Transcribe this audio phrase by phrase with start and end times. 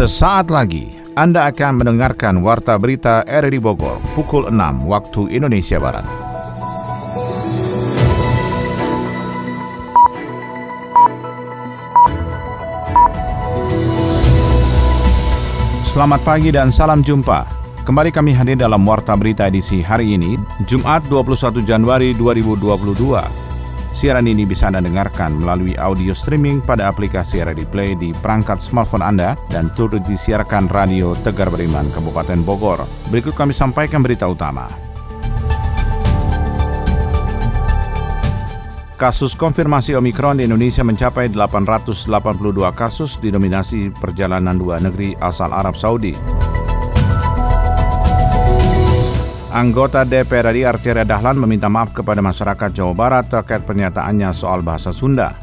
[0.00, 6.08] Sesaat lagi Anda akan mendengarkan Warta Berita RRI Bogor pukul 6 waktu Indonesia Barat.
[15.84, 17.44] Selamat pagi dan salam jumpa.
[17.84, 23.49] Kembali kami hadir dalam Warta Berita edisi hari ini, Jumat 21 Januari 2022.
[23.90, 29.02] Siaran ini bisa Anda dengarkan melalui audio streaming pada aplikasi Radio Play di perangkat smartphone
[29.02, 32.86] Anda dan turut disiarkan Radio Tegar Beriman Kabupaten Bogor.
[33.10, 34.70] Berikut kami sampaikan berita utama.
[39.00, 42.04] Kasus konfirmasi Omikron di Indonesia mencapai 882
[42.76, 46.49] kasus didominasi perjalanan dua negeri asal Arab Saudi.
[49.50, 54.94] Anggota DPR RI Arteria Dahlan meminta maaf kepada masyarakat Jawa Barat terkait pernyataannya soal bahasa
[54.94, 55.34] Sunda.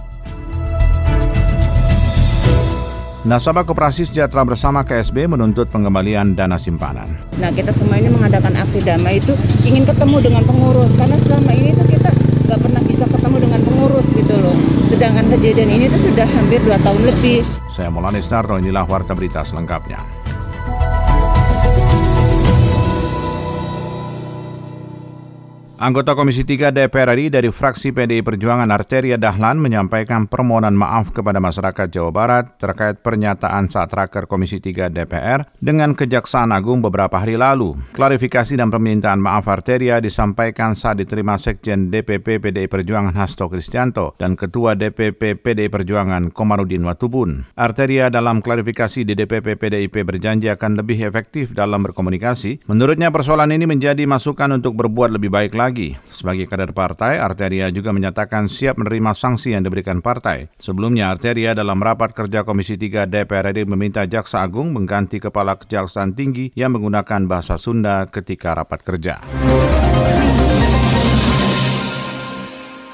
[3.27, 7.11] Nasabah Koperasi Sejahtera Bersama KSB menuntut pengembalian dana simpanan.
[7.35, 9.35] Nah kita semua ini mengadakan aksi damai itu
[9.67, 12.07] ingin ketemu dengan pengurus karena selama ini tuh kita
[12.47, 14.55] nggak pernah bisa ketemu dengan pengurus gitu loh.
[14.87, 17.43] Sedangkan kejadian ini tuh sudah hampir dua tahun lebih.
[17.75, 20.16] Saya Maulana Isnarno, inilah Warta Berita selengkapnya.
[25.77, 31.37] Anggota Komisi 3 DPR RI dari fraksi PDI Perjuangan Arteria Dahlan menyampaikan permohonan maaf kepada
[31.37, 37.37] masyarakat Jawa Barat terkait pernyataan saat raker Komisi 3 DPR dengan Kejaksaan Agung beberapa hari
[37.37, 37.77] lalu.
[37.93, 44.33] Klarifikasi dan permintaan maaf Arteria disampaikan saat diterima Sekjen DPP PDI Perjuangan Hasto Kristianto dan
[44.33, 47.53] Ketua DPP PDI Perjuangan Komarudin Watubun.
[47.53, 52.65] Arteria dalam klarifikasi di DPP PDIP berjanji akan lebih efektif dalam berkomunikasi.
[52.65, 55.99] Menurutnya persoalan ini menjadi masukan untuk berbuat lebih baik lagi lagi.
[56.07, 60.47] Sebagai kader partai, Arteria juga menyatakan siap menerima sanksi yang diberikan partai.
[60.55, 66.15] Sebelumnya, Arteria dalam rapat kerja Komisi 3 DPR RI meminta Jaksa Agung mengganti Kepala Kejaksaan
[66.15, 69.19] Tinggi yang menggunakan bahasa Sunda ketika rapat kerja.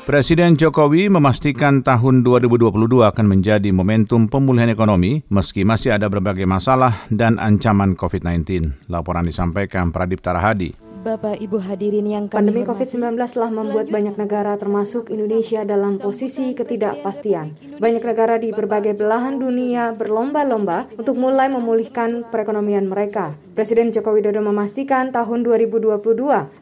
[0.04, 2.76] Presiden Jokowi memastikan tahun 2022
[3.08, 8.92] akan menjadi momentum pemulihan ekonomi meski masih ada berbagai masalah dan ancaman COVID-19.
[8.92, 10.93] Laporan disampaikan Pradip Tarahadi.
[11.04, 16.56] Bapak Ibu hadirin yang kami Pandemi COVID-19 telah membuat banyak negara termasuk Indonesia dalam posisi
[16.56, 17.76] ketidakpastian.
[17.76, 23.36] Banyak negara di berbagai belahan dunia berlomba-lomba untuk mulai memulihkan perekonomian mereka.
[23.54, 26.02] Presiden Joko Widodo memastikan tahun 2022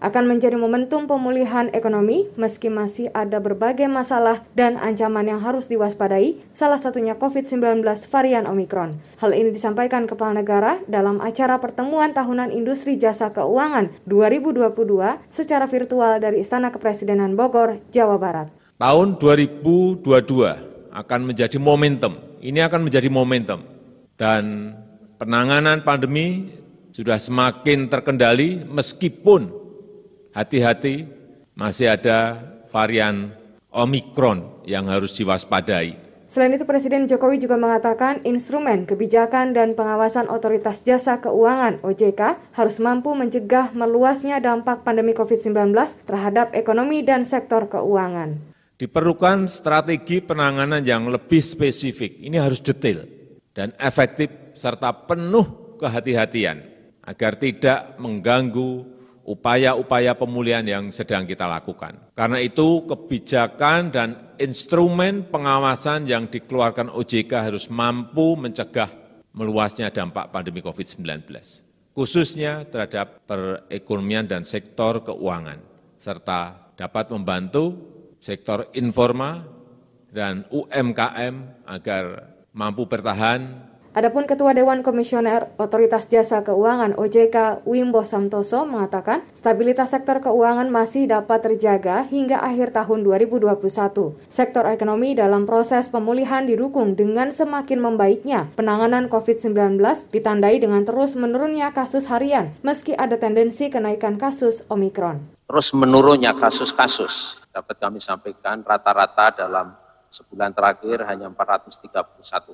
[0.03, 6.35] akan menjadi momentum pemulihan ekonomi meski masih ada berbagai masalah dan ancaman yang harus diwaspadai,
[6.51, 7.79] salah satunya COVID-19
[8.11, 8.99] varian Omikron.
[9.23, 14.75] Hal ini disampaikan Kepala Negara dalam acara pertemuan tahunan industri jasa keuangan 2022
[15.31, 18.51] secara virtual dari Istana Kepresidenan Bogor, Jawa Barat.
[18.75, 22.19] Tahun 2022 akan menjadi momentum.
[22.43, 23.63] Ini akan menjadi momentum.
[24.19, 24.75] Dan
[25.15, 26.60] penanganan pandemi
[26.91, 29.47] sudah semakin terkendali meskipun
[30.35, 31.07] hati-hati
[31.55, 32.35] masih ada
[32.67, 33.31] varian
[33.71, 35.95] Omikron yang harus diwaspadai.
[36.27, 42.79] Selain itu, Presiden Jokowi juga mengatakan instrumen kebijakan dan pengawasan otoritas jasa keuangan OJK harus
[42.79, 45.75] mampu mencegah meluasnya dampak pandemi COVID-19
[46.07, 48.39] terhadap ekonomi dan sektor keuangan.
[48.79, 52.23] Diperlukan strategi penanganan yang lebih spesifik.
[52.23, 53.03] Ini harus detail
[53.51, 56.70] dan efektif serta penuh kehati-hatian
[57.11, 58.87] agar tidak mengganggu
[59.27, 62.15] upaya-upaya pemulihan yang sedang kita lakukan.
[62.15, 68.89] Karena itu kebijakan dan instrumen pengawasan yang dikeluarkan OJK harus mampu mencegah
[69.35, 71.27] meluasnya dampak pandemi COVID-19,
[71.95, 75.59] khususnya terhadap perekonomian dan sektor keuangan,
[75.99, 77.77] serta dapat membantu
[78.19, 79.47] sektor informal
[80.11, 88.63] dan UMKM agar mampu bertahan Adapun Ketua Dewan Komisioner Otoritas Jasa Keuangan OJK Wimbo Samtoso
[88.63, 93.51] mengatakan stabilitas sektor keuangan masih dapat terjaga hingga akhir tahun 2021.
[94.31, 99.75] Sektor ekonomi dalam proses pemulihan didukung dengan semakin membaiknya penanganan COVID-19
[100.07, 105.19] ditandai dengan terus menurunnya kasus harian meski ada tendensi kenaikan kasus Omikron.
[105.51, 109.75] Terus menurunnya kasus-kasus dapat kami sampaikan rata-rata dalam
[110.11, 111.87] sebulan terakhir hanya 431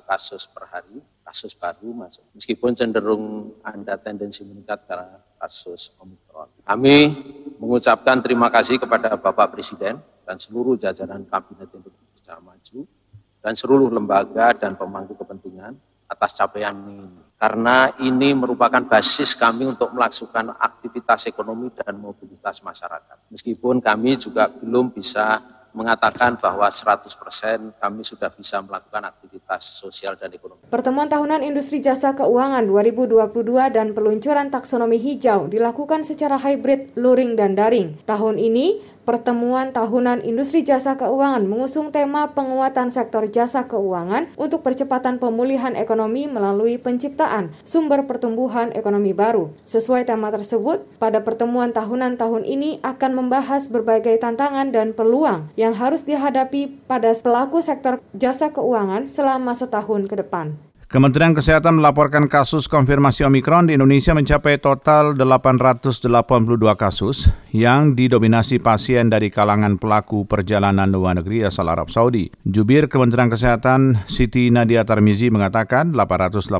[0.06, 2.22] kasus per hari kasus baru masuk.
[2.38, 6.46] Meskipun cenderung ada tendensi meningkat karena kasus Omikron.
[6.62, 6.96] Kami
[7.58, 12.78] mengucapkan terima kasih kepada Bapak Presiden dan seluruh jajaran Kabinet Indonesia Maju
[13.42, 15.74] dan seluruh lembaga dan pemangku kepentingan
[16.08, 17.10] atas capaian ini.
[17.38, 23.30] Karena ini merupakan basis kami untuk melakukan aktivitas ekonomi dan mobilitas masyarakat.
[23.30, 25.38] Meskipun kami juga belum bisa
[25.72, 30.64] mengatakan bahwa 100% kami sudah bisa melakukan aktivitas sosial dan ekonomi.
[30.68, 33.32] Pertemuan tahunan industri jasa keuangan 2022
[33.74, 38.00] dan peluncuran taksonomi hijau dilakukan secara hybrid, luring, dan daring.
[38.08, 45.16] Tahun ini, pertemuan tahunan industri jasa keuangan mengusung tema penguatan sektor jasa keuangan untuk percepatan
[45.16, 49.48] pemulihan ekonomi melalui penciptaan sumber pertumbuhan ekonomi baru.
[49.64, 55.72] Sesuai tema tersebut, pada pertemuan tahunan tahun ini akan membahas berbagai tantangan dan peluang yang
[55.72, 60.67] harus dihadapi pada pelaku sektor jasa keuangan selama setahun ke depan.
[60.88, 66.00] Kementerian Kesehatan melaporkan kasus konfirmasi Omikron di Indonesia mencapai total 882
[66.80, 72.32] kasus yang didominasi pasien dari kalangan pelaku perjalanan luar negeri asal Arab Saudi.
[72.40, 76.56] Jubir Kementerian Kesehatan Siti Nadia Tarmizi mengatakan 882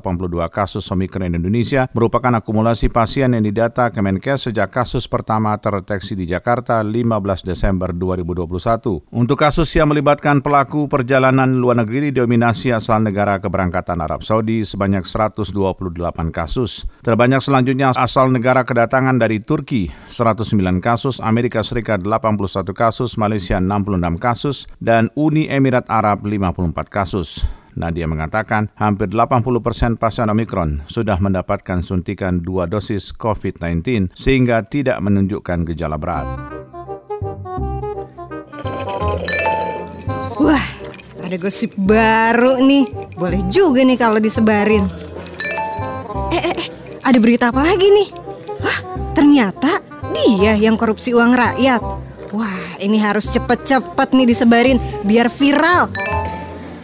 [0.53, 6.29] kasus Omikron di Indonesia merupakan akumulasi pasien yang didata Kemenkes sejak kasus pertama terdeteksi di
[6.29, 9.09] Jakarta 15 Desember 2021.
[9.09, 14.67] Untuk kasus yang melibatkan pelaku perjalanan luar negeri didominasi asal negara keberangkatan Arab Arab Saudi
[14.67, 15.55] sebanyak 128
[16.35, 16.91] kasus.
[17.07, 24.19] Terbanyak selanjutnya asal negara kedatangan dari Turki 109 kasus, Amerika Serikat 81 kasus, Malaysia 66
[24.19, 27.47] kasus, dan Uni Emirat Arab 54 kasus.
[27.79, 34.99] Nadia mengatakan hampir 80 persen pasien Omikron sudah mendapatkan suntikan dua dosis COVID-19 sehingga tidak
[34.99, 36.27] menunjukkan gejala berat.
[41.29, 42.89] Ada gosip baru nih.
[43.13, 44.89] Boleh juga nih kalau disebarin.
[46.33, 46.69] Eh, eh, eh,
[47.05, 48.09] ada berita apa lagi nih?
[48.65, 48.81] Wah,
[49.13, 49.69] ternyata
[50.17, 51.85] dia yang korupsi uang rakyat.
[52.33, 55.93] Wah, ini harus cepet-cepet nih disebarin biar viral.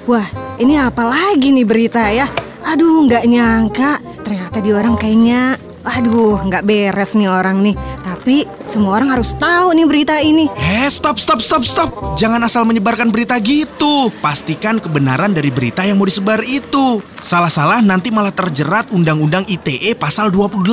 [0.04, 0.28] Wah,
[0.60, 2.28] ini apa lagi nih berita ya?
[2.68, 7.76] Aduh, nggak nyangka ternyata di orang kayaknya Aduh, nggak beres nih orang nih.
[8.24, 10.48] Tapi semua orang harus tahu nih berita ini.
[10.56, 12.16] Eh, stop, stop, stop, stop.
[12.16, 14.08] Jangan asal menyebarkan berita gitu.
[14.24, 17.04] Pastikan kebenaran dari berita yang mau disebar itu.
[17.20, 20.64] Salah-salah nanti malah terjerat Undang-Undang ITE pasal 28.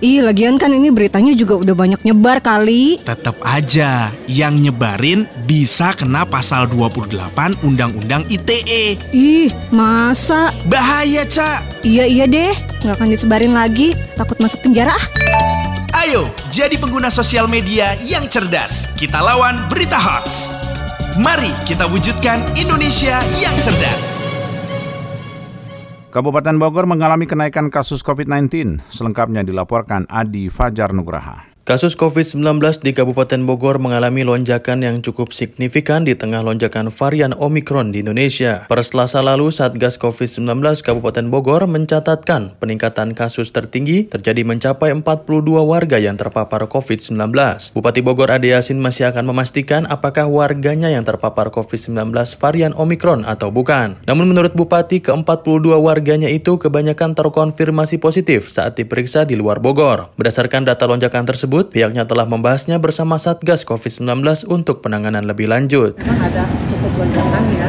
[0.00, 2.96] Ih, lagian kan ini beritanya juga udah banyak nyebar kali.
[3.04, 8.96] Tetap aja, yang nyebarin bisa kena pasal 28 Undang-Undang ITE.
[9.12, 10.48] Ih, masa?
[10.64, 11.84] Bahaya, Cak.
[11.84, 12.56] Iya, iya deh.
[12.80, 13.92] Nggak akan disebarin lagi.
[14.16, 15.04] Takut masuk penjara ah.
[16.10, 18.98] Ayo, jadi pengguna sosial media yang cerdas.
[18.98, 20.58] Kita lawan berita hoax.
[21.22, 24.26] Mari kita wujudkan Indonesia yang cerdas.
[26.10, 28.82] Kabupaten Bogor mengalami kenaikan kasus COVID-19.
[28.90, 31.49] Selengkapnya dilaporkan Adi Fajar Nugraha.
[31.60, 32.40] Kasus COVID-19
[32.80, 38.64] di Kabupaten Bogor mengalami lonjakan yang cukup signifikan di tengah lonjakan varian Omikron di Indonesia.
[38.64, 46.00] Per selasa lalu, Satgas COVID-19 Kabupaten Bogor mencatatkan peningkatan kasus tertinggi terjadi mencapai 42 warga
[46.00, 47.28] yang terpapar COVID-19.
[47.76, 52.08] Bupati Bogor Ade Yasin masih akan memastikan apakah warganya yang terpapar COVID-19
[52.40, 54.00] varian Omikron atau bukan.
[54.08, 60.08] Namun menurut Bupati, ke-42 warganya itu kebanyakan terkonfirmasi positif saat diperiksa di luar Bogor.
[60.16, 65.98] Berdasarkan data lonjakan tersebut, tersebut, pihaknya telah membahasnya bersama Satgas COVID-19 untuk penanganan lebih lanjut.
[65.98, 67.68] Memang ada cukup lonjakan ya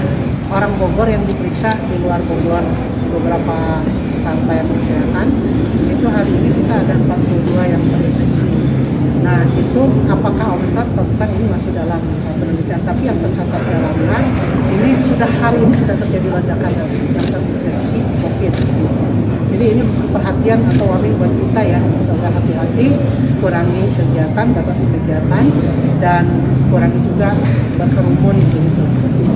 [0.54, 2.62] orang Bogor yang diperiksa di luar Bogor
[3.10, 3.82] beberapa
[4.22, 5.28] rangkaian kesehatan
[5.90, 8.46] itu hari ini kita ada 42 yang terinfeksi.
[9.26, 14.24] Nah itu apakah Omikron atau bukan ini masih dalam penelitian tapi yang tercatat lapangan
[14.78, 18.54] ini sudah hari ini sudah terjadi lonjakan yang terinfeksi COVID.
[19.52, 19.84] Jadi ini
[20.14, 21.80] perhatian atau warning buat kita ya
[22.22, 22.88] agak hati-hati,
[23.42, 25.46] kurangi kegiatan, batasi kegiatan,
[25.98, 26.24] dan
[26.70, 27.34] kurangi juga
[27.76, 28.86] berkerumun gitu.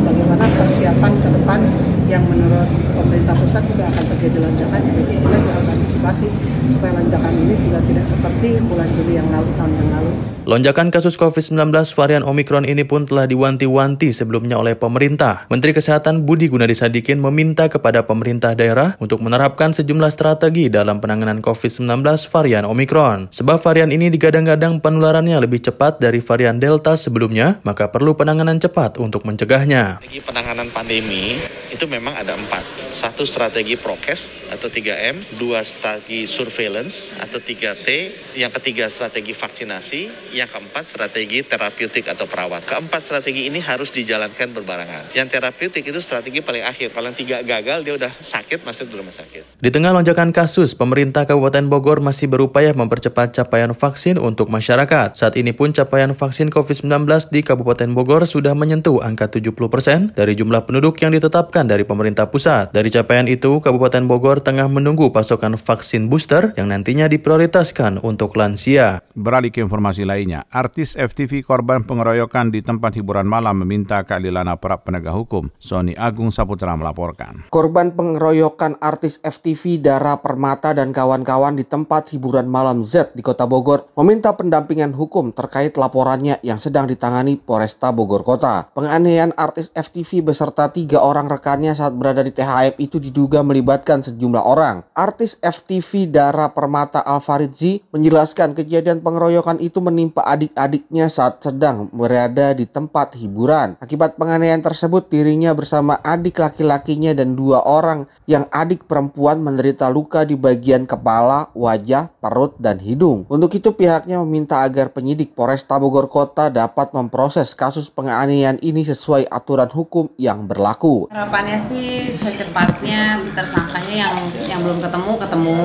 [0.06, 1.60] Bagaimana persiapan ke depan
[2.06, 6.28] yang menurut pemerintah pusat juga akan terjadi lonjakan, jadi kita harus antisipasi
[6.70, 10.12] supaya lonjakan ini juga tidak seperti bulan Juli yang lalu tahun yang lalu.
[10.46, 15.50] Lonjakan kasus COVID-19 varian Omikron ini pun telah diwanti-wanti sebelumnya oleh pemerintah.
[15.50, 21.42] Menteri Kesehatan Budi Gunadi Sadikin meminta kepada pemerintah daerah untuk menerapkan sejumlah strategi dalam penanganan
[21.42, 23.34] COVID-19 varian Omikron.
[23.34, 29.02] Sebab varian ini digadang-gadang penularannya lebih cepat dari varian Delta sebelumnya, maka perlu penanganan cepat
[29.02, 29.98] untuk mencegahnya.
[29.98, 31.42] Strategi penanganan pandemi
[31.74, 32.64] itu memang ada empat.
[32.92, 37.88] Satu strategi prokes atau 3M, dua strategi surveillance atau 3T,
[38.36, 42.68] yang ketiga strategi vaksinasi, yang keempat strategi terapeutik atau perawat.
[42.68, 45.16] Keempat strategi ini harus dijalankan berbarengan.
[45.16, 46.92] Yang terapeutik itu strategi paling akhir.
[46.92, 49.62] Yang tiga gagal dia udah sakit masuk rumah sakit.
[49.62, 55.14] Di tengah lonjakan kasus, pemerintah Kabupaten Bogor masih berupaya mempercepat capaian vaksin untuk masyarakat.
[55.14, 60.66] Saat ini pun capaian vaksin COVID-19 di Kabupaten Bogor sudah menyentuh angka 70% dari jumlah
[60.66, 62.74] penduduk yang ditetapkan dari pemerintah pusat.
[62.74, 69.06] Dari capaian itu, Kabupaten Bogor tengah menunggu pasokan vaksin booster yang nantinya diprioritaskan untuk lansia.
[69.13, 74.82] Beralih ke informasi lainnya, artis FTV korban pengeroyokan di tempat hiburan malam meminta keadilan aparat
[74.82, 75.54] penegak hukum.
[75.62, 77.46] Sony Agung Saputra melaporkan.
[77.54, 83.46] Korban pengeroyokan artis FTV Dara Permata dan kawan-kawan di tempat hiburan malam Z di Kota
[83.46, 88.72] Bogor meminta pendampingan hukum terkait laporannya yang sedang ditangani Polresta Bogor Kota.
[88.74, 94.41] Penganiayaan artis FTV beserta tiga orang rekannya saat berada di THF itu diduga melibatkan sejumlah
[94.41, 94.88] orang.
[94.96, 102.63] Artis FTV Dara Permata Alfaridzi menjelaskan kejadian pengeroyokan itu menimpa adik-adiknya saat sedang berada di
[102.65, 103.75] tempat hiburan.
[103.84, 110.24] Akibat penganiayaan tersebut dirinya bersama adik laki-lakinya dan dua orang yang adik perempuan menderita luka
[110.24, 113.27] di bagian kepala, wajah, perut, dan hidung.
[113.27, 119.27] Untuk itu pihaknya meminta agar penyidik Polresta Bogor Kota dapat memproses kasus penganiayaan ini sesuai
[119.27, 121.12] aturan hukum yang berlaku.
[121.12, 125.63] Harapannya sih secepatnya tersangkanya yang yang belum ketemu ketemu.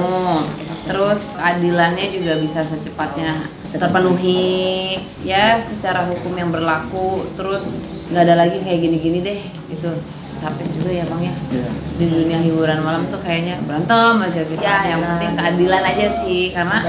[0.88, 3.36] Terus keadilannya juga bisa secepatnya
[3.70, 7.28] terpenuhi ya secara hukum yang berlaku.
[7.36, 9.40] Terus nggak ada lagi kayak gini-gini deh
[9.70, 11.34] gitu capek juga ya bang ya.
[11.50, 11.72] Yeah.
[12.00, 14.56] di dunia hiburan malam tuh kayaknya berantem aja gitu.
[14.56, 16.80] Ya yang penting keadilan aja sih karena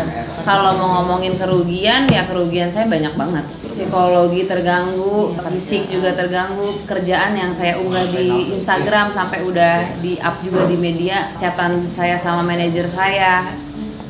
[0.48, 3.44] kalau mau ngomongin kerugian ya kerugian saya banyak banget.
[3.68, 6.88] Psikologi terganggu fisik juga terganggu.
[6.88, 11.36] Kerjaan yang saya unggah di Instagram sampai udah di up juga di media.
[11.36, 13.52] Catatan saya sama manajer saya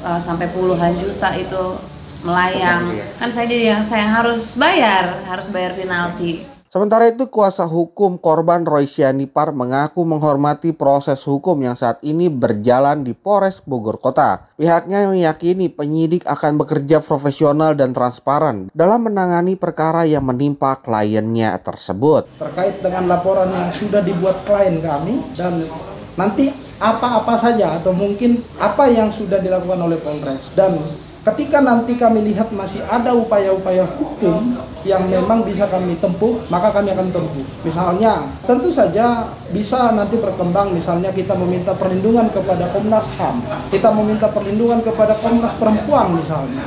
[0.06, 1.82] uh, sampai puluhan juta itu
[2.22, 2.94] melayang.
[3.18, 8.63] Kan saya jadi yang saya harus bayar harus bayar penalti Sementara itu, kuasa hukum korban
[8.63, 14.48] Roy Sianipar mengaku menghormati proses hukum yang saat ini berjalan di Polres Bogor Kota.
[14.56, 22.40] Pihaknya meyakini penyidik akan bekerja profesional dan transparan dalam menangani perkara yang menimpa kliennya tersebut.
[22.40, 25.68] Terkait dengan laporan yang sudah dibuat klien kami dan
[26.16, 30.80] nanti apa-apa saja atau mungkin apa yang sudah dilakukan oleh Polres dan
[31.28, 34.56] ketika nanti kami lihat masih ada upaya-upaya hukum
[34.88, 37.46] yang memang bisa kami tempuh, maka kami akan tempuh.
[37.66, 44.28] Misalnya, tentu saja bisa nanti berkembang, misalnya kita meminta perlindungan kepada Komnas HAM, kita meminta
[44.32, 46.64] perlindungan kepada Komnas Perempuan misalnya.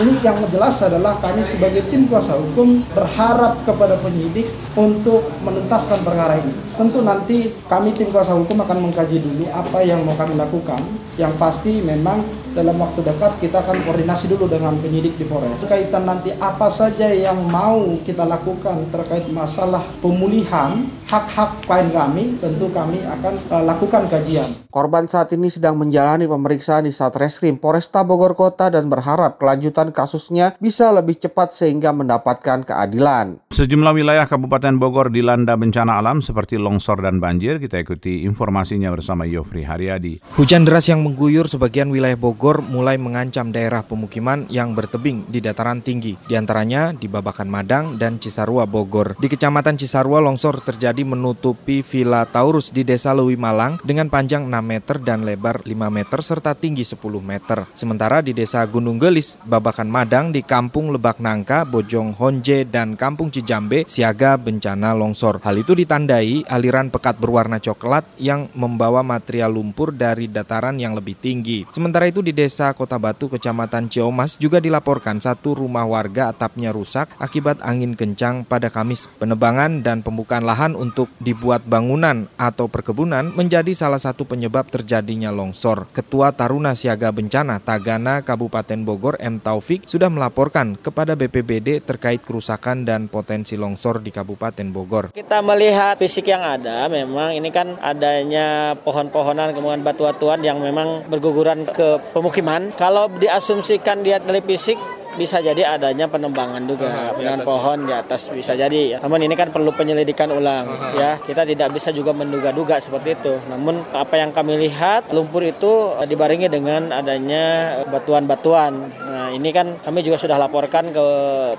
[0.00, 6.40] Ini yang jelas adalah kami sebagai tim kuasa hukum berharap kepada penyidik untuk menuntaskan perkara
[6.40, 6.54] ini.
[6.78, 10.80] Tentu nanti kami tim kuasa hukum akan mengkaji dulu apa yang mau kami lakukan.
[11.20, 15.60] Yang pasti memang dalam waktu dekat kita akan koordinasi dulu dengan penyidik di Polres.
[15.68, 22.70] Kaitan nanti apa saja yang mau kita lakukan terkait masalah pemulihan hak-hak klien kami, tentu
[22.70, 24.46] kami akan uh, lakukan kajian.
[24.70, 30.54] Korban saat ini sedang menjalani pemeriksaan di Satreskrim Polresta Bogor Kota dan berharap kelanjutan kasusnya
[30.62, 33.42] bisa lebih cepat sehingga mendapatkan keadilan.
[33.50, 37.58] Sejumlah wilayah Kabupaten Bogor dilanda bencana alam seperti longsor dan banjir.
[37.58, 40.22] Kita ikuti informasinya bersama Yofri Haryadi.
[40.38, 45.82] Hujan deras yang mengguyur sebagian wilayah Bogor mulai mengancam daerah pemukiman yang bertebing di dataran
[45.82, 49.16] tinggi, di antaranya di Babakan Madang dan Cisarua Bogor.
[49.16, 54.58] Di Kecamatan Cisarua longsor terjadi menutupi Villa Taurus di Desa Lewi Malang dengan panjang 6
[54.60, 57.64] meter dan lebar 5 meter serta tinggi 10 meter.
[57.72, 63.30] Sementara di Desa Gunung Gelis, Babakan Madang di Kampung Lebak Nangka, Bojong Honje dan Kampung
[63.30, 65.38] Cijambe siaga bencana longsor.
[65.46, 71.14] Hal itu ditandai aliran pekat berwarna coklat yang membawa material lumpur dari dataran yang lebih
[71.14, 71.68] tinggi.
[71.70, 77.12] Sementara itu di Desa Kota Batu, Kecamatan Ciomas juga dilaporkan satu rumah warga atapnya rusak
[77.30, 79.06] akibat angin kencang pada Kamis.
[79.22, 85.86] Penebangan dan pembukaan lahan untuk dibuat bangunan atau perkebunan menjadi salah satu penyebab terjadinya longsor.
[85.94, 89.38] Ketua Taruna Siaga Bencana Tagana Kabupaten Bogor M.
[89.38, 95.14] Taufik sudah melaporkan kepada BPBD terkait kerusakan dan potensi longsor di Kabupaten Bogor.
[95.14, 101.62] Kita melihat fisik yang ada, memang ini kan adanya pohon-pohonan kemudian batu-batuan yang memang berguguran
[101.70, 102.74] ke pemukiman.
[102.74, 108.28] Kalau diasumsikan dia dari fisik, bisa jadi adanya penembangan juga uh, dengan pohon di atas
[108.30, 108.98] bisa jadi ya.
[109.00, 111.16] Namun ini kan perlu penyelidikan ulang uh, ya.
[111.22, 113.34] Kita tidak bisa juga menduga-duga seperti itu.
[113.48, 118.72] Namun apa yang kami lihat lumpur itu dibarengi dengan adanya batuan-batuan.
[119.06, 121.06] Nah, Nah ini kan kami juga sudah laporkan ke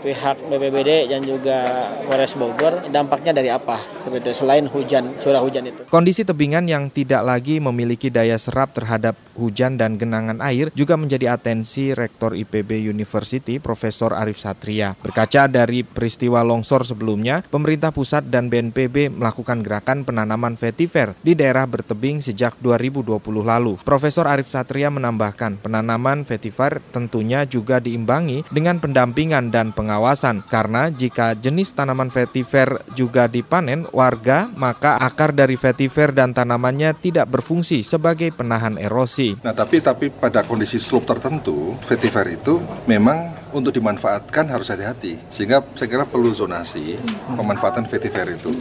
[0.04, 5.88] pihak BPBD dan juga Polres Bogor dampaknya dari apa sebetulnya selain hujan curah hujan itu.
[5.88, 11.32] Kondisi tebingan yang tidak lagi memiliki daya serap terhadap hujan dan genangan air juga menjadi
[11.32, 14.94] atensi Rektor IPB University Profesor Arif Satria.
[15.02, 21.66] Berkaca dari peristiwa longsor sebelumnya, pemerintah pusat dan BNPB melakukan gerakan penanaman vetiver di daerah
[21.66, 23.82] bertebing sejak 2020 lalu.
[23.82, 31.34] Profesor Arif Satria menambahkan penanaman vetiver tentunya juga diimbangi dengan pendampingan dan pengawasan karena jika
[31.34, 38.36] jenis tanaman vetiver juga dipanen warga maka akar dari vetiver dan tanamannya tidak berfungsi sebagai
[38.36, 39.40] penahan erosi.
[39.40, 45.20] Nah, tapi tapi pada kondisi slope tertentu, vetiver itu memang untuk dimanfaatkan harus hati-hati.
[45.28, 46.96] Sehingga saya kira perlu zonasi
[47.36, 48.52] pemanfaatan vetiver itu.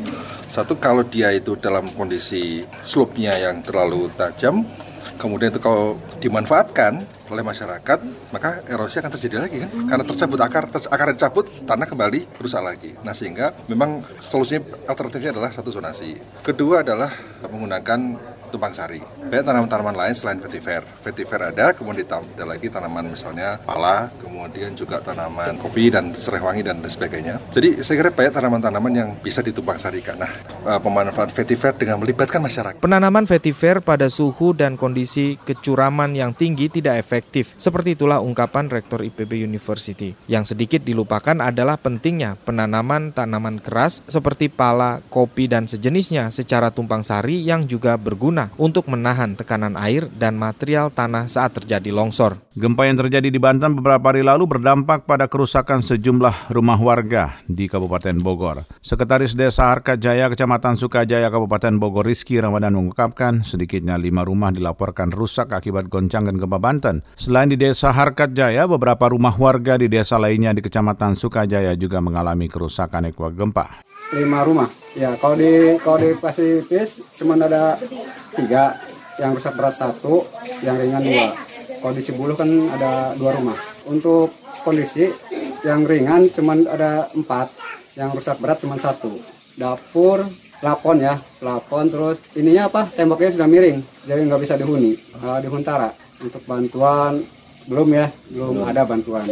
[0.51, 4.67] Satu kalau dia itu dalam kondisi slope-nya yang terlalu tajam,
[5.21, 7.99] kemudian itu kalau dimanfaatkan oleh masyarakat,
[8.35, 9.71] maka erosi akan terjadi lagi kan?
[9.87, 12.91] Karena tercabut akar, ter, akar dicabut, tanah kembali rusak lagi.
[13.07, 16.19] Nah sehingga memang solusinya alternatifnya adalah satu zonasi.
[16.43, 17.15] Kedua adalah
[17.47, 18.01] menggunakan
[18.51, 19.01] tumpang sari.
[19.01, 20.83] Banyak tanaman-tanaman lain selain vetiver.
[21.07, 26.67] Vetiver ada, kemudian ditambah lagi tanaman misalnya pala, kemudian juga tanaman kopi dan serai wangi
[26.67, 27.39] dan sebagainya.
[27.55, 30.17] Jadi saya kira banyak tanaman-tanaman yang bisa ditumpang sarikan.
[30.19, 30.33] Nah,
[30.81, 32.81] pemanfaatan vetiver dengan melibatkan masyarakat.
[32.81, 37.53] Penanaman vetiver pada suhu dan kondisi kecuraman yang tinggi tidak efektif.
[37.61, 40.17] Seperti itulah ungkapan Rektor IPB University.
[40.25, 47.05] Yang sedikit dilupakan adalah pentingnya penanaman tanaman keras seperti pala, kopi, dan sejenisnya secara tumpang
[47.05, 52.41] sari yang juga berguna untuk menahan tekanan air dan material tanah saat terjadi longsor.
[52.57, 57.69] Gempa yang terjadi di Banten beberapa hari lalu berdampak pada kerusakan sejumlah rumah warga di
[57.69, 58.65] Kabupaten Bogor.
[58.81, 65.13] Sekretaris Desa Harkat Jaya Kecamatan Sukajaya Kabupaten Bogor Rizky Ramadan mengungkapkan sedikitnya lima rumah dilaporkan
[65.13, 67.03] rusak akibat goncangan gempa Banten.
[67.19, 71.99] Selain di Desa Harkat Jaya, beberapa rumah warga di desa lainnya di Kecamatan Sukajaya juga
[71.99, 74.69] mengalami kerusakan akibat gempa lima rumah.
[74.99, 77.79] Ya, kalau di kalau di Pasifis cuma ada
[78.35, 78.75] tiga,
[79.21, 80.27] yang rusak berat satu,
[80.65, 81.27] yang ringan dua.
[81.81, 83.57] Kalau di Cibulu kan ada dua rumah.
[83.87, 84.33] Untuk
[84.67, 85.13] kondisi
[85.63, 87.53] yang ringan cuma ada empat,
[87.95, 89.15] yang rusak berat cuma satu.
[89.55, 90.25] Dapur,
[90.59, 92.89] plafon ya, plafon terus ininya apa?
[92.91, 95.93] Temboknya sudah miring, jadi nggak bisa dihuni, uh, dihuntara.
[96.21, 97.21] Untuk bantuan
[97.69, 99.25] belum ya, belum ada bantuan.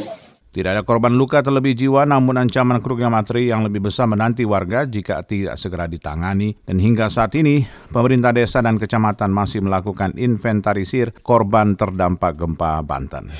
[0.48, 4.88] Tidak ada korban luka terlebih jiwa, namun ancaman kerugian materi yang lebih besar menanti warga
[4.88, 6.56] jika tidak segera ditangani.
[6.64, 13.36] Dan hingga saat ini, pemerintah desa dan kecamatan masih melakukan inventarisir korban terdampak gempa Banten.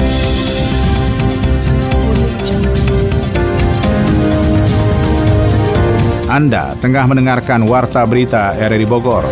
[6.29, 9.25] Anda tengah mendengarkan Warta Berita RRI Bogor.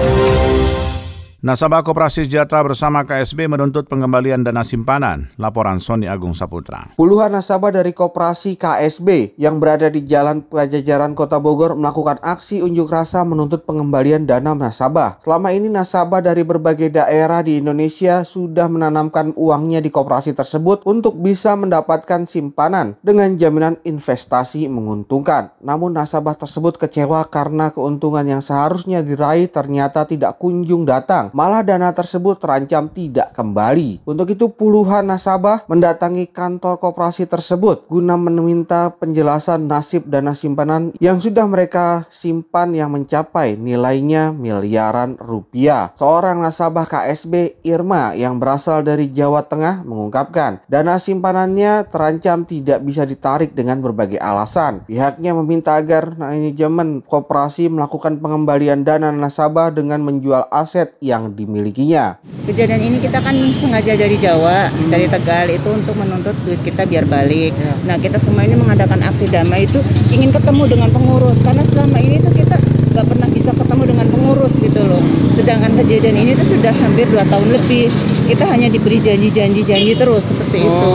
[1.46, 5.30] Nasabah Koperasi Sejahtera bersama KSB menuntut pengembalian dana simpanan.
[5.38, 6.90] Laporan Sony Agung Saputra.
[6.98, 12.90] Puluhan nasabah dari Koperasi KSB yang berada di Jalan Pajajaran Kota Bogor melakukan aksi unjuk
[12.90, 15.22] rasa menuntut pengembalian dana nasabah.
[15.22, 21.14] Selama ini nasabah dari berbagai daerah di Indonesia sudah menanamkan uangnya di koperasi tersebut untuk
[21.22, 25.54] bisa mendapatkan simpanan dengan jaminan investasi menguntungkan.
[25.62, 31.92] Namun nasabah tersebut kecewa karena keuntungan yang seharusnya diraih ternyata tidak kunjung datang malah dana
[31.92, 34.08] tersebut terancam tidak kembali.
[34.08, 41.20] Untuk itu puluhan nasabah mendatangi kantor koperasi tersebut guna meminta penjelasan nasib dana simpanan yang
[41.20, 45.92] sudah mereka simpan yang mencapai nilainya miliaran rupiah.
[45.92, 53.04] Seorang nasabah KSB Irma yang berasal dari Jawa Tengah mengungkapkan dana simpanannya terancam tidak bisa
[53.04, 54.88] ditarik dengan berbagai alasan.
[54.88, 62.20] Pihaknya meminta agar manajemen koperasi melakukan pengembalian dana nasabah dengan menjual aset yang dimilikinya.
[62.46, 64.92] Kejadian ini kita kan sengaja dari Jawa, hmm.
[64.92, 67.56] dari Tegal itu untuk menuntut duit kita biar balik.
[67.56, 67.74] Ya.
[67.88, 69.80] Nah kita semua ini mengadakan aksi damai itu
[70.12, 72.56] ingin ketemu dengan pengurus karena selama ini tuh kita
[72.92, 75.02] nggak pernah bisa ketemu dengan pengurus gitu loh.
[75.32, 77.88] Sedangkan kejadian ini tuh sudah hampir dua tahun lebih.
[78.30, 80.68] Kita hanya diberi janji-janji-janji terus seperti oh.
[80.68, 80.92] itu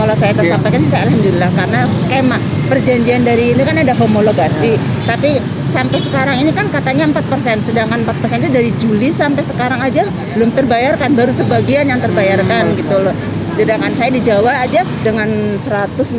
[0.00, 2.38] kalau saya tersampaikan sih saya alhamdulillah karena skema
[2.70, 4.80] perjanjian dari ini kan ada homologasi ya.
[5.10, 10.06] tapi sampai sekarang ini kan katanya 4% sedangkan 4% itu dari Juli sampai sekarang aja
[10.38, 12.78] belum terbayarkan baru sebagian yang terbayarkan hmm.
[12.78, 13.16] gitu loh
[13.60, 15.28] sedangkan saya di Jawa aja dengan
[15.60, 16.16] 162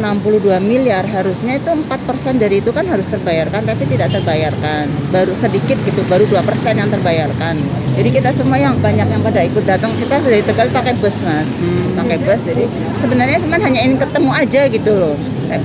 [0.61, 1.89] miliar harusnya itu 4%
[2.37, 6.37] dari itu kan harus terbayarkan tapi tidak terbayarkan baru sedikit gitu baru 2%
[6.77, 7.57] yang terbayarkan
[7.97, 11.65] jadi kita semua yang banyak yang pada ikut datang kita dari Tegal pakai bus mas
[11.65, 11.97] hmm.
[11.97, 15.15] pakai bus jadi sebenarnya cuma hanya ingin ketemu aja gitu loh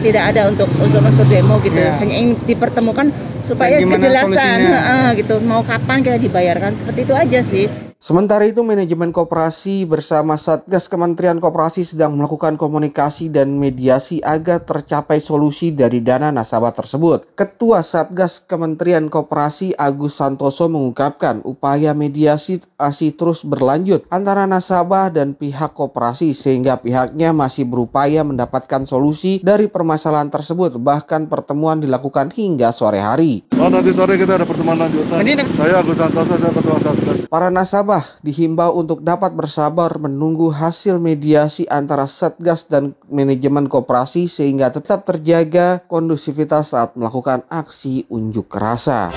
[0.03, 1.79] tidak ada untuk untuk untuk demo gitu.
[1.79, 1.99] Yeah.
[2.03, 3.14] hanya ingin dipertemukan
[3.46, 4.59] supaya kejelasan.
[4.75, 5.35] uh, gitu.
[5.46, 6.75] Mau kapan kita dibayarkan?
[6.75, 13.33] Seperti itu aja sih Sementara itu, manajemen koperasi bersama Satgas Kementerian Koperasi sedang melakukan komunikasi
[13.33, 17.25] dan mediasi agar tercapai solusi dari dana nasabah tersebut.
[17.33, 25.33] Ketua Satgas Kementerian Koperasi Agus Santoso mengungkapkan upaya mediasi masih terus berlanjut antara nasabah dan
[25.33, 32.77] pihak koperasi sehingga pihaknya masih berupaya mendapatkan solusi dari permasalahan tersebut bahkan pertemuan dilakukan hingga
[32.77, 33.49] sore hari.
[33.57, 35.25] Oh nanti sore kita ada pertemuan lanjutan.
[35.25, 37.17] Ini saya Agus Santoso, saya Ketua Satgas.
[37.33, 37.86] Para nasabah
[38.27, 45.87] dihimbau untuk dapat bersabar menunggu hasil mediasi antara Satgas dan manajemen koperasi sehingga tetap terjaga
[45.87, 49.14] kondusivitas saat melakukan aksi unjuk rasa.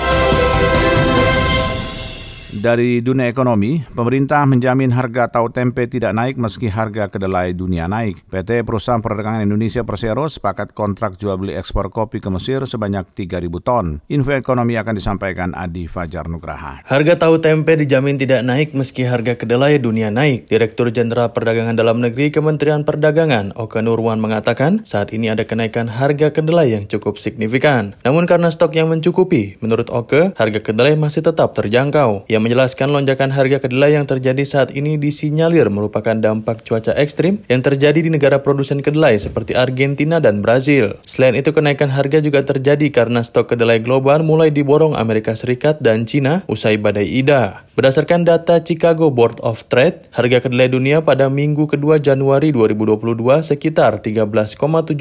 [2.50, 8.26] Dari dunia ekonomi, pemerintah menjamin harga tahu tempe tidak naik meski harga kedelai dunia naik.
[8.26, 13.46] PT Perusahaan Perdagangan Indonesia Persero sepakat kontrak jual beli ekspor kopi ke Mesir sebanyak 3.000
[13.62, 14.02] ton.
[14.10, 16.82] Info ekonomi akan disampaikan Adi Fajar Nugraha.
[16.90, 20.50] Harga tahu tempe dijamin tidak naik meski harga kedelai dunia naik.
[20.50, 26.34] Direktur Jenderal Perdagangan Dalam Negeri Kementerian Perdagangan, Oka Nurwan mengatakan saat ini ada kenaikan harga
[26.34, 27.94] kedelai yang cukup signifikan.
[28.02, 32.26] Namun karena stok yang mencukupi, menurut Oke, harga kedelai masih tetap terjangkau.
[32.26, 37.60] Ia menjelaskan lonjakan harga kedelai yang terjadi saat ini disinyalir merupakan dampak cuaca ekstrim yang
[37.60, 40.98] terjadi di negara produsen kedelai seperti Argentina dan Brazil.
[41.04, 46.08] Selain itu, kenaikan harga juga terjadi karena stok kedelai global mulai diborong Amerika Serikat dan
[46.08, 47.68] Cina usai badai Ida.
[47.78, 54.02] Berdasarkan data Chicago Board of Trade, harga kedelai dunia pada minggu kedua Januari 2022 sekitar
[54.02, 54.98] 13,77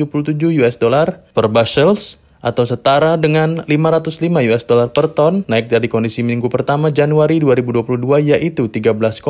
[0.61, 6.23] US dollar per bushels atau setara dengan 505 US dollar per ton, naik dari kondisi
[6.23, 9.23] minggu pertama Januari 2022 yaitu 13,15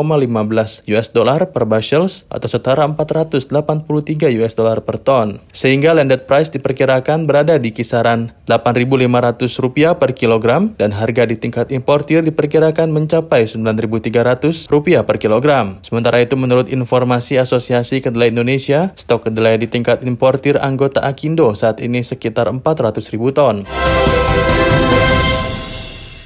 [0.93, 3.50] US dollar per bushels atau setara 483
[4.41, 5.41] US dollar per ton.
[5.50, 11.74] Sehingga landed price diperkirakan berada di kisaran 8.500 rupiah per kilogram dan harga di tingkat
[11.74, 15.82] importir diperkirakan mencapai 9.300 rupiah per kilogram.
[15.82, 21.82] Sementara itu menurut informasi Asosiasi Kedelai Indonesia, stok kedelai di tingkat importir anggota Akindo saat
[21.82, 23.64] ini sekitar 400 ribu ton.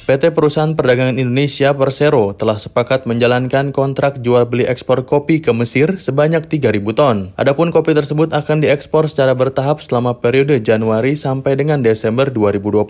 [0.04, 5.96] PT Perusahaan Perdagangan Indonesia Persero telah sepakat menjalankan kontrak jual beli ekspor kopi ke Mesir
[5.96, 7.32] sebanyak 3.000 ton.
[7.40, 12.84] Adapun kopi tersebut akan diekspor secara bertahap selama periode Januari sampai dengan Desember 2022.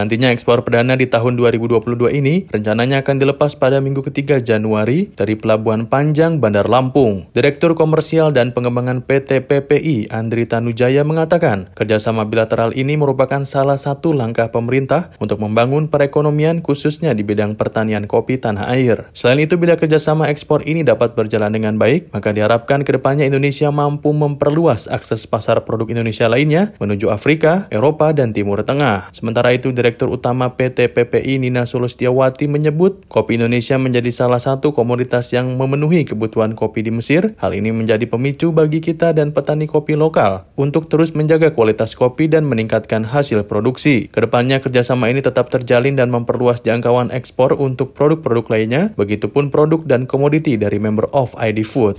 [0.00, 5.36] Nantinya ekspor perdana di tahun 2022 ini rencananya akan dilepas pada minggu ketiga Januari dari
[5.36, 7.28] Pelabuhan Panjang Bandar Lampung.
[7.36, 14.16] Direktur Komersial dan Pengembangan PT PPI Andri Tanujaya mengatakan kerjasama bilateral ini merupakan salah satu
[14.16, 19.10] langkah pemerintah untuk membangun perekonomian perekonomian khususnya di bidang pertanian kopi tanah air.
[19.10, 23.74] Selain itu, bila kerjasama ekspor ini dapat berjalan dengan baik, maka diharapkan ke depannya Indonesia
[23.74, 29.10] mampu memperluas akses pasar produk Indonesia lainnya menuju Afrika, Eropa, dan Timur Tengah.
[29.10, 35.34] Sementara itu, Direktur Utama PT PPI Nina Sulustiawati menyebut kopi Indonesia menjadi salah satu komoditas
[35.34, 37.34] yang memenuhi kebutuhan kopi di Mesir.
[37.42, 42.30] Hal ini menjadi pemicu bagi kita dan petani kopi lokal untuk terus menjaga kualitas kopi
[42.30, 44.06] dan meningkatkan hasil produksi.
[44.12, 49.48] Ke depannya kerjasama ini tetap terjalin dan memperluas memperluas jangkauan ekspor untuk produk-produk lainnya, begitupun
[49.48, 51.96] produk dan komoditi dari member of ID Food.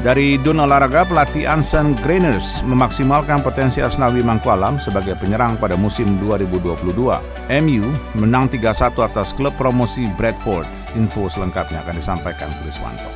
[0.00, 6.92] Dari dunia olahraga, pelatih Ansen Grainers memaksimalkan potensi Asnawi Mangkualam sebagai penyerang pada musim 2022.
[7.60, 7.84] MU
[8.16, 10.68] menang 3-1 atas klub promosi Bradford.
[10.96, 13.08] Info selengkapnya akan disampaikan Chris Wanto.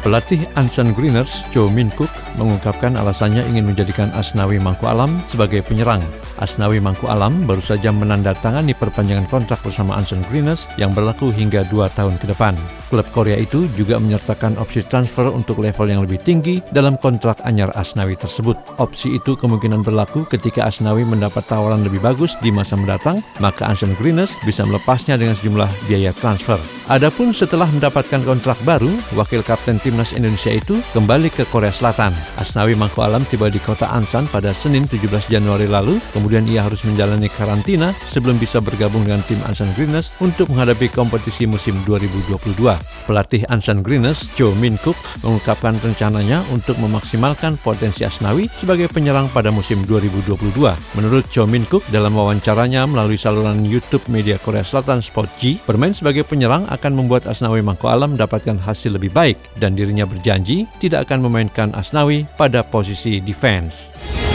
[0.00, 6.04] Pelatih Ansan Greeners, Joe Min Cook, mengungkapkan alasannya ingin menjadikan Asnawi Mangku Alam sebagai penyerang.
[6.36, 11.88] Asnawi Mangku Alam baru saja menandatangani perpanjangan kontrak bersama Ansan Greeners yang berlaku hingga dua
[11.92, 12.52] tahun ke depan.
[12.92, 17.72] Klub Korea itu juga menyertakan opsi transfer untuk level yang lebih tinggi dalam kontrak anyar
[17.74, 18.54] Asnawi tersebut.
[18.76, 23.96] Opsi itu kemungkinan berlaku ketika Asnawi mendapat tawaran lebih bagus di masa mendatang, maka Ansan
[23.96, 26.60] Greeners bisa melepasnya dengan sejumlah biaya transfer.
[26.86, 32.14] Adapun setelah mendapatkan kontrak baru, wakil kapten timnas Indonesia itu kembali ke Korea Selatan.
[32.36, 36.82] Asnawi Mangku Alam tiba di kota Ansan pada Senin 17 Januari lalu, kemudian ia harus
[36.82, 42.56] menjalani karantina sebelum bisa bergabung dengan tim Ansan Greeners untuk menghadapi kompetisi musim 2022.
[43.04, 49.52] Pelatih Ansan Greeners, Joe Min Cook, mengungkapkan rencananya untuk memaksimalkan potensi Asnawi sebagai penyerang pada
[49.52, 50.56] musim 2022.
[50.96, 55.92] Menurut Joe Min Cook, dalam wawancaranya melalui saluran YouTube media Korea Selatan Sport G, bermain
[55.92, 61.10] sebagai penyerang akan membuat Asnawi Mangko Alam mendapatkan hasil lebih baik dan dirinya berjanji tidak
[61.10, 64.25] akan memainkan Asnawi pada posisi defense.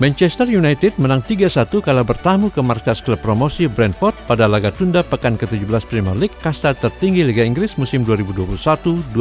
[0.00, 5.36] Manchester United menang 3-1 kala bertamu ke markas klub promosi Brentford pada laga tunda pekan
[5.36, 9.12] ke-17 Premier League kasta tertinggi Liga Inggris musim 2021-2022.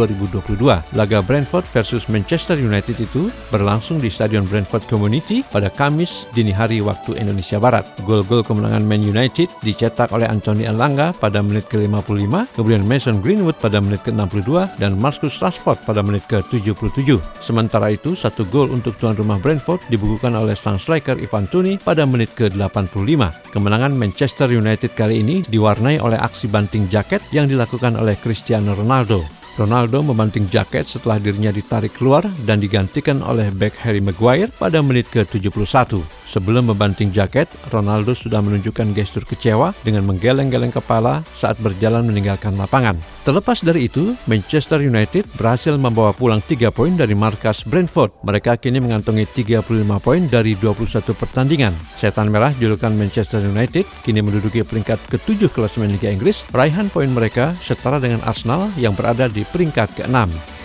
[0.96, 6.80] Laga Brentford versus Manchester United itu berlangsung di Stadion Brentford Community pada Kamis dini hari
[6.80, 7.84] waktu Indonesia Barat.
[8.08, 13.84] Gol-gol kemenangan Man United dicetak oleh Anthony Elanga pada menit ke-55, kemudian Mason Greenwood pada
[13.84, 17.20] menit ke-62 dan Marcus Rashford pada menit ke-77.
[17.44, 22.06] Sementara itu, satu gol untuk tuan rumah Brentford dibukukan oleh sang striker Ivan Tuni pada
[22.06, 23.50] menit ke-85.
[23.50, 29.26] Kemenangan Manchester United kali ini diwarnai oleh aksi banting jaket yang dilakukan oleh Cristiano Ronaldo.
[29.58, 35.10] Ronaldo membanting jaket setelah dirinya ditarik keluar dan digantikan oleh back Harry Maguire pada menit
[35.10, 36.19] ke-71.
[36.30, 43.02] Sebelum membanting jaket, Ronaldo sudah menunjukkan gestur kecewa dengan menggeleng-geleng kepala saat berjalan meninggalkan lapangan.
[43.26, 48.14] Terlepas dari itu, Manchester United berhasil membawa pulang 3 poin dari markas Brentford.
[48.22, 49.66] Mereka kini mengantongi 35
[49.98, 51.74] poin dari 21 pertandingan.
[51.98, 56.46] Setan Merah julukan Manchester United kini menduduki peringkat ke-7 klasemen Liga Inggris.
[56.54, 60.59] Raihan poin mereka setara dengan Arsenal yang berada di peringkat ke-6.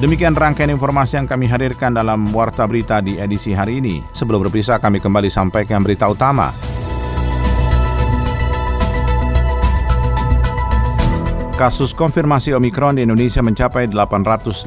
[0.00, 4.00] Demikian rangkaian informasi yang kami hadirkan dalam Warta Berita di edisi hari ini.
[4.16, 6.48] Sebelum berpisah, kami kembali sampaikan berita utama.
[11.52, 14.64] Kasus konfirmasi Omikron di Indonesia mencapai 882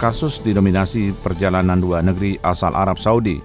[0.00, 3.44] kasus didominasi perjalanan dua negeri asal Arab Saudi.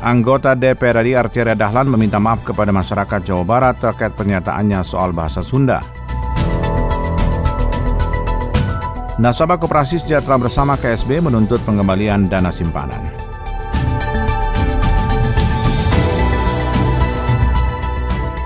[0.00, 5.44] Anggota DPR RI Arteria Dahlan meminta maaf kepada masyarakat Jawa Barat terkait pernyataannya soal bahasa
[5.44, 6.01] Sunda.
[9.22, 12.98] Nasabah Koperasi Sejahtera bersama KSB menuntut pengembalian dana simpanan.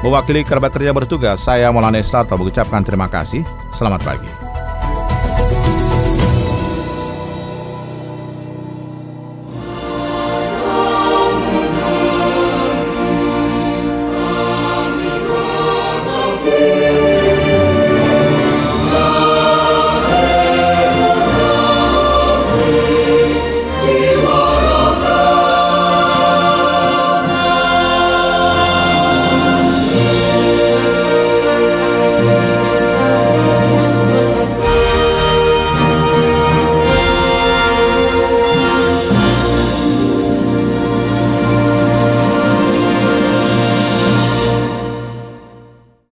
[0.05, 3.41] Mewakili kerabat kerja bertugas, saya Maulana Estarto mengucapkan terima kasih.
[3.73, 4.46] Selamat pagi.